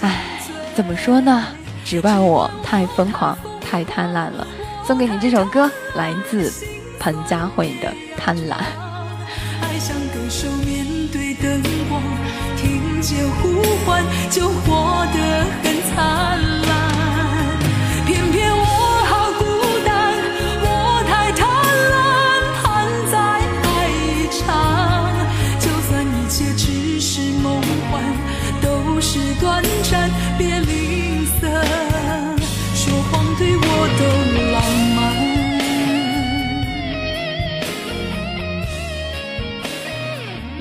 [0.00, 0.40] 唉，
[0.74, 1.46] 怎么说呢？
[1.84, 4.44] 只怪我太疯狂，太贪婪了。
[4.84, 6.52] 送给你这首歌，来自
[6.98, 8.54] 彭佳慧的《贪婪》。
[9.62, 12.02] 爱像歌手面对灯光，
[12.56, 16.73] 听见呼唤就活得很灿烂，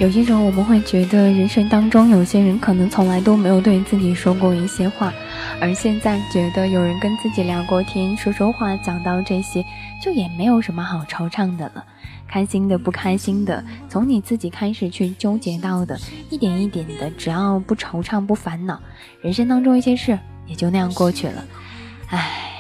[0.03, 5.13] 有些时候我们会觉得，人生当中有些人可能从来都没有对自己说过一些话，
[5.61, 9.63] 而现在觉得有人跟自己聊过天、说说话，讲到这些，
[10.03, 11.85] 就也没有什么好惆怅的了。
[12.27, 15.97] 开心的、不开心的，从你自己开始去纠结到的，
[16.29, 18.81] 一点一点的，只要不惆怅、不烦恼，
[19.21, 21.45] 人生当中一些事也就那样过去了。
[22.07, 22.51] 唉，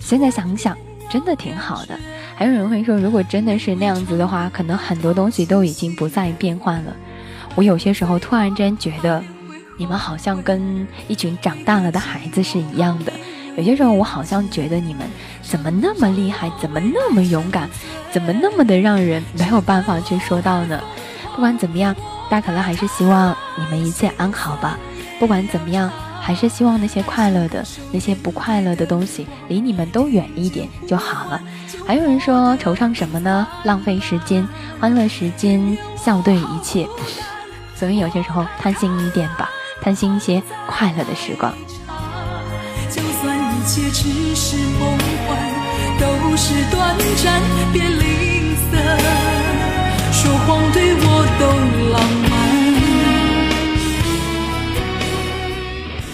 [0.00, 0.74] 现在想想，
[1.10, 1.94] 真的挺好的。
[2.40, 6.96] 还有人会说，如果真的是那样子的话，可能很多东西都已经不再变换了。
[7.54, 9.22] 我有些时候突然间觉得，
[9.76, 13.12] 你们好像跟一群长大了的孩子是一样的。
[13.58, 15.06] 有些时候我好像觉得你们
[15.42, 17.68] 怎么那么厉害，怎么那么勇敢，
[18.10, 20.80] 怎么那么的让人没有办法去说到呢？
[21.34, 21.94] 不管怎么样，
[22.30, 24.78] 大可乐还是希望你们一切安好吧。
[25.18, 31.42] 不管怎么样，还是希望那些快乐的、那些不快乐的东西离你们都远一点就好了。
[31.90, 33.44] 还有人说惆怅什么呢？
[33.64, 34.46] 浪费时间，
[34.78, 36.86] 欢乐时间，笑对一切。
[37.74, 39.50] 所以有些时候贪心一点吧，
[39.82, 41.52] 贪心一些快乐的时光。
[42.90, 45.36] 就算一切只是梦幻，
[45.98, 48.76] 都是短暂，别吝啬，
[50.12, 51.46] 说谎对我都
[51.90, 52.00] 浪
[52.30, 52.38] 漫。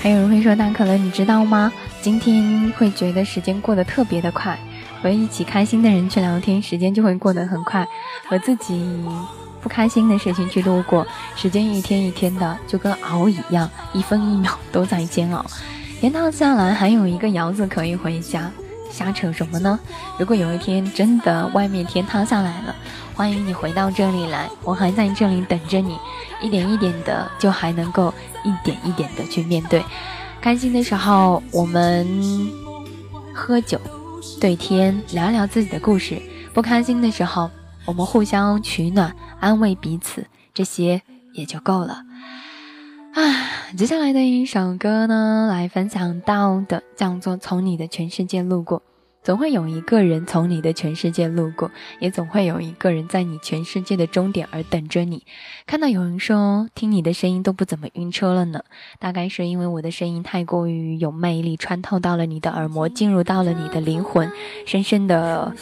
[0.03, 1.71] 还有人会说，大可乐，你知道吗？
[2.01, 4.59] 今天会觉得时间过得特别的快，
[5.03, 7.85] 和一起开心的人去聊天，时间就会过得很快；
[8.29, 9.05] 和自己
[9.61, 15.45] 不开心的事情去度过，时间一天一天的就跟熬一样，一分一秒 都在煎熬。
[16.01, 18.51] 天塌下来还有一个窑子可以回家，
[18.91, 19.79] 瞎扯什么呢？
[20.19, 22.75] 如果有一天真的外面天塌下来了，
[23.15, 25.97] 欢迎你回到这里来，我还在这里等着你，
[26.43, 28.13] 一点一点的就还能够
[28.45, 29.83] 一点一点的去面对。
[30.41, 32.07] 开心的时候我们
[33.35, 33.81] 喝酒，
[34.41, 36.17] 对天聊聊自己的故事；
[36.53, 37.51] 不开心的时候
[37.85, 41.01] 我们互相取暖，安慰彼此，这些
[41.33, 42.03] 也就够了。
[43.15, 43.23] 啊，
[43.77, 48.81] 接下来的一首歌呢，来分享到的叫做《从你的全世界路过》。
[49.27, 55.25] 总会有一个人从你的全世界路过，也总会有一个人在你全世界的终点而等着你。
[55.67, 58.61] 看到有人说听你的声音都不怎么晕车了呢，
[59.01, 64.31] 大概是因为我的声音太过于有魅力，穿透到了你的耳膜，进入到了你的灵魂，
[64.65, 65.53] 深深的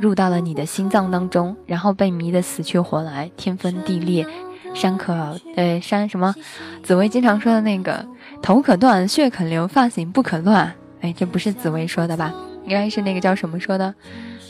[0.00, 4.26] 入到了你的心脏当中，然后被迷得死去活来，天崩地裂。
[4.74, 6.34] 山可呃山什么？
[6.82, 8.04] 紫薇经常说的那个
[8.42, 10.74] 头可断，血可流，发型不可乱。
[11.02, 12.34] 哎，这不是紫薇说的吧？
[12.66, 13.94] 应该是那个叫什么说的？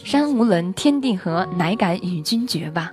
[0.04, 2.92] 山无棱，天地合，乃敢与君绝吧。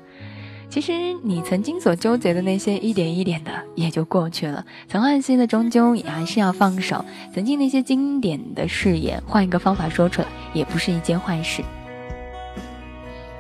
[0.70, 4.66] 其实你曾经所纠结的那些，一点一点的也就过去了。
[4.88, 7.06] 曾爱惜的，终究也还是要放手。
[7.34, 11.62] 曾经那些经典的誓言，换一个方法说出来，也不是一件坏事。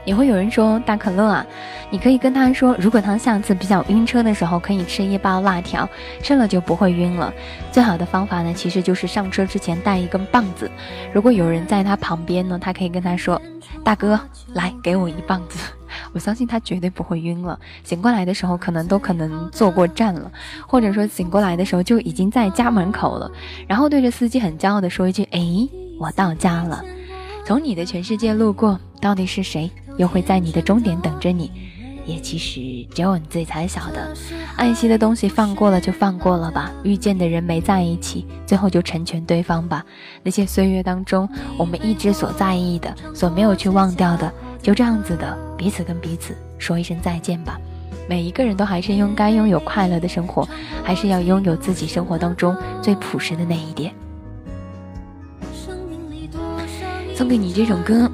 [0.05, 1.45] 也会有人说大可乐啊，
[1.89, 5.87] 你可以跟他说，如果他下次比较晕车的时候，可以吃一包辣条，
[6.21, 7.33] 吃了就不会晕了。
[7.71, 10.69] 最好的方法呢，其实就是上车之前带一根棒子。
[11.13, 13.41] 如果有人在他旁边呢，他可以跟他说
[13.83, 14.19] ：“大哥，
[14.53, 15.59] 来给我一棒子。”
[16.11, 17.59] 我相信他绝对不会晕了。
[17.83, 20.31] 醒过来的时候，可能都可能坐过站了，
[20.67, 23.31] 或者说醒过来的时候就已经在家门口了，
[23.67, 25.39] 然后对着司机很骄傲的说一句：“哎，
[25.99, 26.83] 我到家了。”
[27.45, 29.69] 从你的全世界路过，到底是谁？
[29.97, 31.51] 又会在你的终点等着你，
[32.05, 34.11] 也其实只有你自己才晓得。
[34.55, 39.85] 爱惜的东西放过了就放过了吧，遇见的人没在一起，最后就成全对方吧。
[40.23, 41.27] 那些岁月当中，
[41.57, 47.59] 我们一直所在意的，所没有去忘掉的，就这样子的彼此跟彼此说一声再见吧。
[48.07, 50.47] 每一个人都还是应该拥有快乐的生活，
[50.81, 53.93] 还是要拥有自己生活当中最朴实的那一点。
[57.23, 58.11] 送给你这首歌。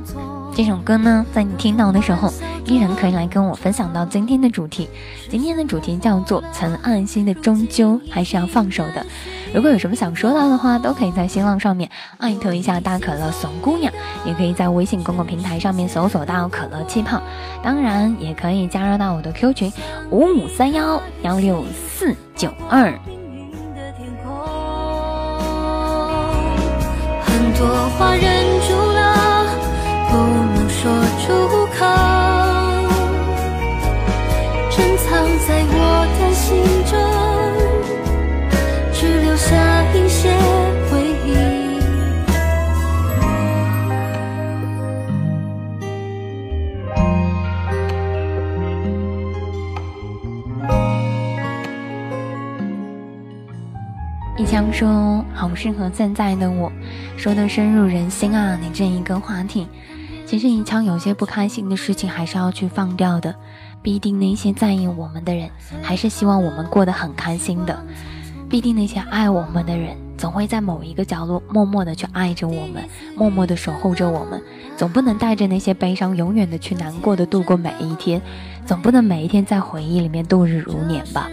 [0.55, 2.31] 这首歌呢，在你听到的时候，
[2.67, 4.87] 依然可以来跟我分享到今天的主题。
[5.31, 9.03] 今天的主题叫做“曾爱惜的，终究还是要放手的”。
[9.51, 13.91] 如果有什么想说到的话，都可以在新浪上面艾特一下大可乐怂姑娘，
[14.23, 17.19] 也可以在微信公共平台上面搜索到可乐气泡，
[17.63, 19.73] 当然也可以加入到我的 Q 群
[20.11, 22.93] 五五三幺幺六四九二。
[27.25, 28.58] 很多话忍
[54.71, 56.71] 说：“好适合现在的我，
[57.17, 58.57] 说的深入人心啊！
[58.61, 59.67] 你这一个话题。”
[60.25, 63.33] 其实，一腔有些不开心的事情还是要去放掉的。
[63.81, 65.49] 必定那些在意我们的人，
[65.81, 67.79] 还是希望我们过得很开心的。
[68.49, 72.83] 必定那些爱我们的人，总会在某一个角落默默的去爱着我们，
[73.15, 74.41] 默默的守候着我们。
[74.75, 78.21] 总不能带着那些悲伤，永远的去难过的度过每一天。
[78.65, 81.29] 总不能每一天在回忆里面度日如年吧。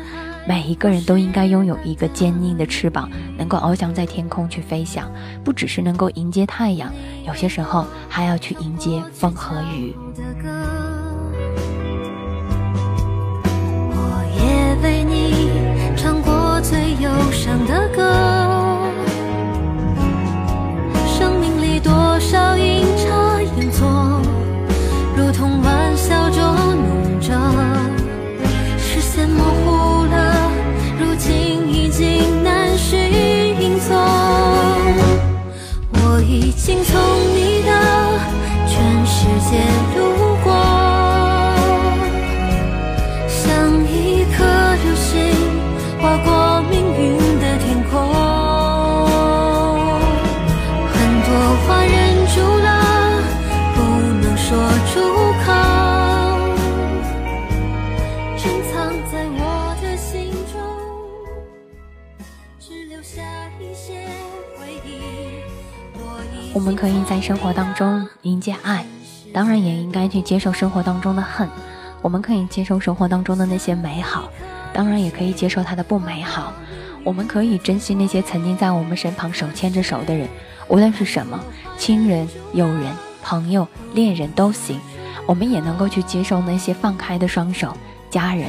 [0.49, 5.11] 每一个人都应该拥有一个坚硬的翅膀，能够翱翔在天空去飞翔，
[5.43, 6.93] 不只是能够迎接太阳，
[7.27, 9.93] 有些时候还要去迎接风和雨。
[13.91, 15.51] 我也为你
[15.97, 18.15] 唱过最忧伤的歌，
[21.07, 23.26] 生命里多少阴差
[66.67, 68.85] 我们可以在生活当中迎接爱，
[69.33, 71.49] 当然也应该去接受生活当中的恨。
[72.03, 74.29] 我们可以接受生活当中的那些美好，
[74.73, 76.53] 当然也可以接受它的不美好。
[77.05, 80.29] 我们可以珍惜那些曾经在我们身旁手牵着手的人，
[80.67, 81.39] 无论是什么，
[81.79, 82.93] 亲人、友人、
[83.23, 84.81] 朋友、恋人都行。
[85.25, 87.77] 我们也能够去接受那些放开的双手，
[88.11, 88.49] 家人、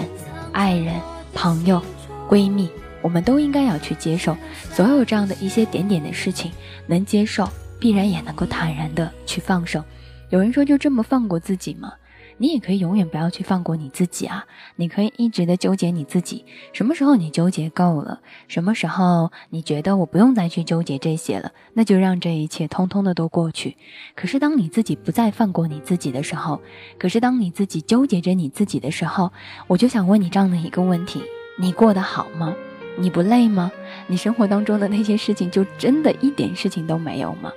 [0.53, 0.95] 爱人、
[1.36, 1.80] 朋友、
[2.28, 2.68] 闺蜜，
[3.03, 4.36] 我们都应该要去接受
[4.72, 6.51] 所有这样的一些点点的事情，
[6.88, 7.47] 能接受，
[7.80, 9.84] 必然也能够坦然的去放手。
[10.30, 11.94] 有人说，就这么放过自己吗？
[12.40, 14.46] 你也可以永远不要去放过你自己啊！
[14.76, 23.76] 你可以一直的纠结你自己，什么时候你纠结够了，什么时候你觉得我不用再去纠结这些了，那就让这一切通通的都过去。
[24.16, 26.62] 可是当你自己不再放过你自己的时候，
[27.00, 29.32] 可是当你自己纠结着你自己的时候，
[29.66, 31.24] 我就想问你这样的一个问题：
[31.58, 32.54] 你过得好吗？
[33.00, 33.72] 你不累吗？
[34.06, 37.52] 你生活当中的那些事情就真的一点事情都没有吗？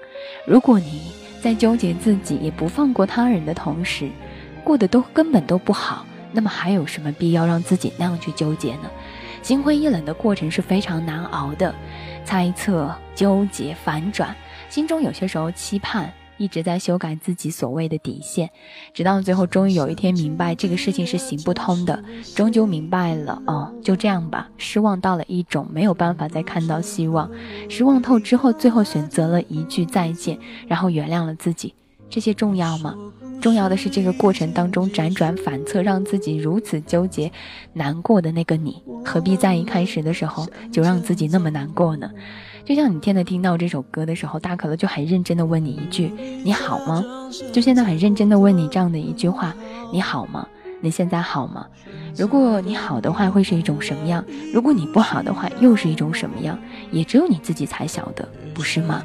[0.46, 4.10] 如果你在纠结自己也不放过他人的同时，
[4.62, 8.90] 过得都根本都不好，那么还有什么必要让自己那样去纠结呢？
[9.42, 11.74] 心灰意冷的过程是非常难熬的，
[12.24, 14.36] 猜测、纠结、反转，
[14.68, 18.48] 心中有些时候期盼，一直在修改自己所谓的底线，
[18.94, 22.02] 直到最后，终于有一天明白这个事情是行不通的，
[22.34, 27.30] 终究明白了，哦，就这样吧，失望到了一种没有办法再看到希望，
[27.68, 31.74] 失望透之后，最后选择了一句再见，然后原谅了自己，
[32.08, 32.94] 这些重要吗？
[33.42, 37.30] 重要的是这个过程当中辗转反侧，让自己如此纠结、
[37.74, 42.10] 难过的那个你，何必在一开始的时候就让自己那么难过呢？
[42.64, 46.12] 就像你现在听到这首歌的时候，大可乐就很认真的问你一句
[46.44, 47.04] ：“你好吗？”
[47.52, 49.54] 就现在很认真的问你这样的一句话
[49.92, 50.46] ：“你好吗？
[50.80, 51.66] 你现在好吗？”
[52.16, 54.24] 如果你好的话，会是一种什么样？
[54.52, 56.58] 如果你不好的话，又是一种什么样？
[56.90, 59.02] 也只有你自己才晓得，不是吗？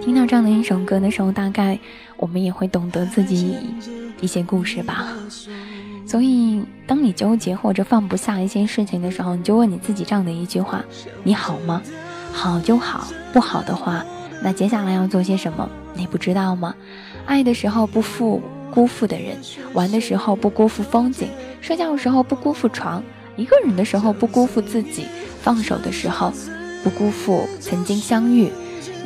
[0.00, 1.78] 听到这样的一首歌的时候，大概
[2.16, 3.56] 我们也会懂得自己
[4.20, 5.12] 一些故事吧。
[6.04, 10.84] 所以，当你纠结或者放不下一些事情的时候，你就问你自己这样的一句话：
[11.22, 11.80] 你好吗？
[12.32, 14.04] 好就好，不好的话，
[14.42, 15.68] 那接下来要做些什么？
[15.94, 16.74] 你不知道吗？
[17.26, 19.36] 爱的时候不负辜负的人，
[19.74, 21.28] 玩的时候不辜负风景，
[21.60, 23.02] 睡觉的时候不辜负床，
[23.36, 25.06] 一个人的时候不辜负自己，
[25.40, 26.32] 放手的时候
[26.82, 28.50] 不辜负曾经相遇。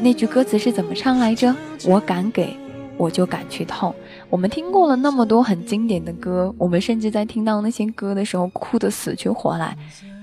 [0.01, 1.55] 那句歌词是怎么唱来着？
[1.85, 2.57] 我敢给，
[2.97, 3.95] 我就敢去痛。
[4.29, 9.77] 我们听过了那么多很经典的歌，我们甚至在听到那些歌的时候哭得死去活来，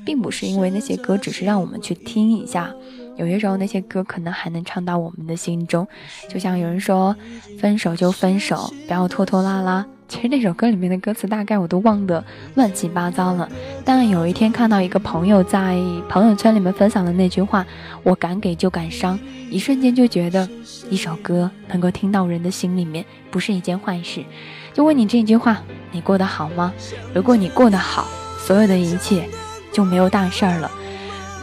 [0.05, 2.73] 并不是因为那些歌只是让我们去听一下，
[3.15, 5.87] 有些时候那些歌可能还能唱到我们的心中。
[6.29, 7.15] 就像有人说，
[7.59, 9.85] 分手就分手，不要拖拖拉拉。
[10.05, 13.49] 其实那首歌里面的歌词大概我都忘得乱七八糟了，
[13.83, 15.75] 但有一天看到一个朋友在
[16.07, 17.65] 朋友圈里面分享的那句话
[18.03, 19.17] ：“我敢给就敢伤”，
[19.49, 20.47] 一瞬间就觉得
[20.89, 24.23] 一首歌能够听到人的心里面不是一件坏事。
[24.71, 26.71] 就问你这句话：你过得好吗？
[27.15, 28.05] 如果你过得好，
[28.37, 29.27] 所有的一切
[29.71, 30.69] 就没有大事儿了。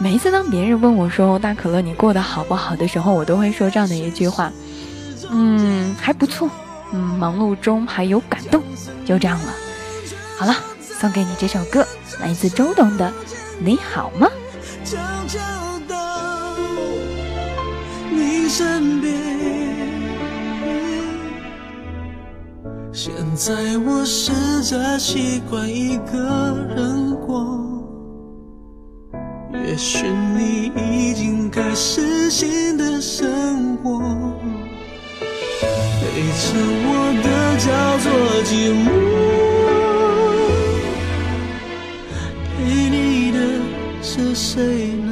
[0.01, 4.51] 每一次当别人问我说“大可乐，你过得好不好”的时候，我都会说这样的一句话
[5.29, 6.49] ：“嗯，还不错。”
[6.91, 8.63] 嗯，忙碌中还有感动，
[9.05, 9.53] 就这样了。
[10.37, 11.85] 好了，送给你这首歌，
[12.19, 13.07] 来自周董的
[13.59, 14.27] 《你好吗》。
[18.09, 19.13] 你身边，
[22.91, 24.33] 现在我试
[24.63, 27.70] 着习惯一个人过，
[29.53, 33.99] 也许你已经开始新的生活。
[36.01, 36.43] 陪着
[36.83, 36.87] 我
[37.23, 37.27] 的
[37.57, 37.67] 叫
[37.99, 38.11] 做
[38.43, 38.85] 寂寞，
[42.57, 43.37] 陪你的
[44.01, 45.09] 是谁呢？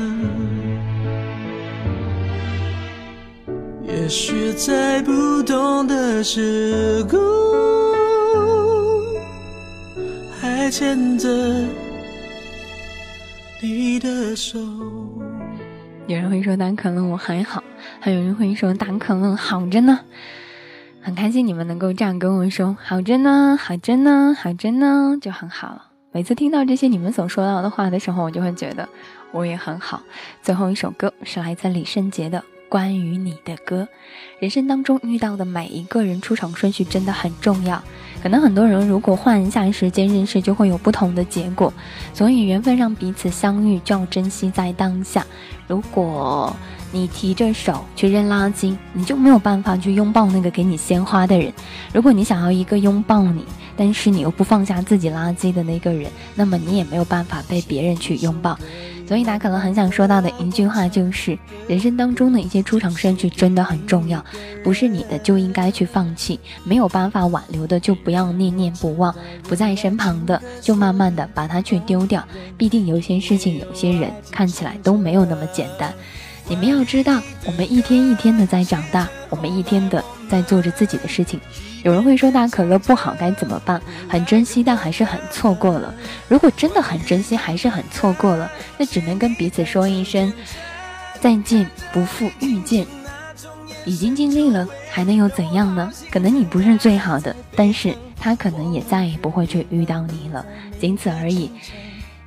[3.87, 7.19] 也许在不同的时空，
[10.39, 11.27] 还牵着
[13.62, 14.57] 你的手。
[16.07, 17.62] 有人会说大可乐我还好，
[17.99, 19.99] 还有人会说大可乐好着呢。
[21.01, 25.88] 很开心你们能够这样跟我说，好着呢，好着呢，好着呢，就很好了。
[26.14, 28.88] 每次听到这些你们所说到的话的时候，我就会觉得
[29.34, 30.01] 我也很好。
[30.41, 32.39] 最后一首歌是来自李圣杰的
[32.70, 33.84] 《关于你的歌》。
[34.39, 37.84] 人生当中遇到的每一个人出场顺序真的很重要。
[38.22, 41.74] 可能很多人如果换一下时间认识，就会有不同的结果。
[42.13, 45.26] 所以缘分让彼此相遇，就要珍惜在当下。
[45.67, 46.55] 如果
[46.91, 51.53] 你提着手去扔垃圾，你就没有办法去拥抱那个给你鲜花的人。
[51.93, 53.45] 如果你想要一个拥抱你，
[53.78, 58.57] 但是你又不放下自己垃圾的那个人，那么你也没有办法被别人去拥抱。
[59.10, 61.36] 所以达可乐很想说到的一句话就是：
[61.68, 64.24] 人生当中的一些出场顺序真的很重要，
[64.64, 69.12] 不是你的就应该去放弃，没有办法挽留的就不要念念不忘，
[69.45, 72.24] 不在身旁的就慢慢的把它去丢掉。
[72.55, 75.91] 必定有些事情，有些人看起来都没有那么简单。
[76.47, 81.39] 你们要知道，我们一天一天的在长大，我们一天的在做着自己的事情。
[81.84, 83.82] 有人会说大可乐不好该怎么办？
[84.07, 85.93] 很珍惜，但还是很错过了。
[86.27, 90.32] 如果真的很珍惜，还是很错过了，那只能跟彼此说一声
[91.21, 92.86] 再见，不负遇见。
[93.86, 95.91] 已经尽力了，还能有怎样呢？
[96.11, 100.45] 可能你不是最好的，但是他可能也再也不会去遇到你了，
[100.80, 101.49] 仅此而已。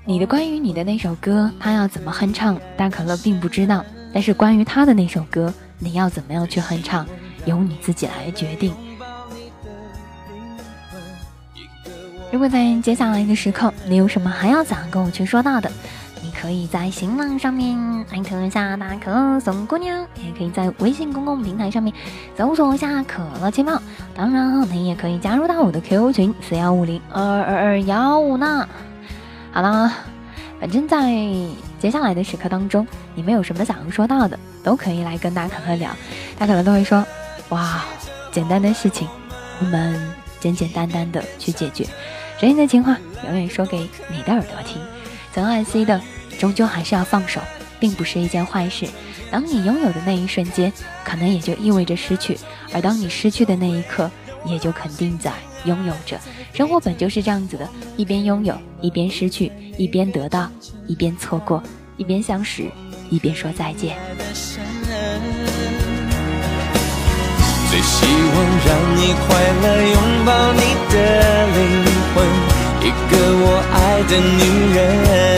[0.05, 3.85] 你的关于你的那首歌，他要怎么哼唱，大可乐并不知道。
[4.15, 7.07] 但是关于他的那首歌，你要怎么样去哼唱，
[7.45, 8.75] 由你自己来决定。
[12.33, 15.71] 如果在接下来的时刻，你有什么还要想跟我去说到的，
[16.23, 17.79] 你可以在新浪上面
[18.11, 21.93] 艾特一下大可乐送姑娘，也可以在微信公共平台上面
[22.35, 23.81] 搜索一下可乐情报。
[24.15, 28.67] 当然，你也可以加入到我的 QQ 群四幺五零二二二幺五呢。
[29.53, 29.93] 好了，
[30.59, 31.13] 反正在
[31.79, 35.91] 接下来的时刻当中，你们有什么想要说到的，都可以来跟大可乐聊，
[36.39, 37.05] 大可乐都会说，
[37.51, 37.85] 哇，
[38.31, 39.07] 简单的事情，
[39.61, 40.01] 我们
[40.41, 41.87] 简简单单的去解决。
[42.43, 44.83] 真心的情话，永远说给你的耳朵听。
[45.33, 46.01] 曾爱惜的，
[46.41, 47.41] 终究还是要放手，
[47.79, 48.85] 并不是一件坏事。
[49.31, 50.73] 当你拥有的那一瞬间，
[51.05, 52.35] 可能也就意味着失去；
[52.75, 54.11] 而当你失去的那一刻，
[54.45, 55.31] 也就肯定在
[55.67, 56.19] 拥有着。
[56.53, 60.51] 生活本就是这样子的，一边拥有，一边失去；一边得到，
[60.89, 61.63] 一边错过；
[61.97, 62.69] 一边相识，
[63.09, 63.97] 一边说再见。
[67.71, 68.35] 最希望
[68.67, 72.02] 让你快乐，拥抱你的灵魂，
[74.05, 75.32] 的女人。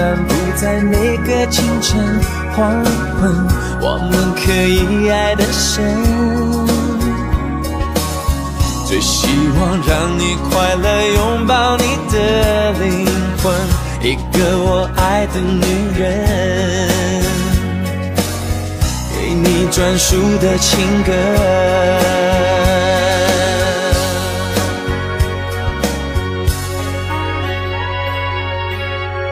[0.00, 2.18] 漫步在每个清晨
[2.56, 2.82] 黄
[3.20, 3.46] 昏，
[3.82, 5.84] 我们可以爱得深。
[8.86, 9.28] 最希
[9.58, 10.86] 望让你快乐，
[11.16, 13.06] 拥抱你的灵
[13.42, 13.52] 魂，
[14.00, 15.66] 一个我爱的女
[16.00, 16.00] 人。
[19.12, 21.12] 给你专属的情歌。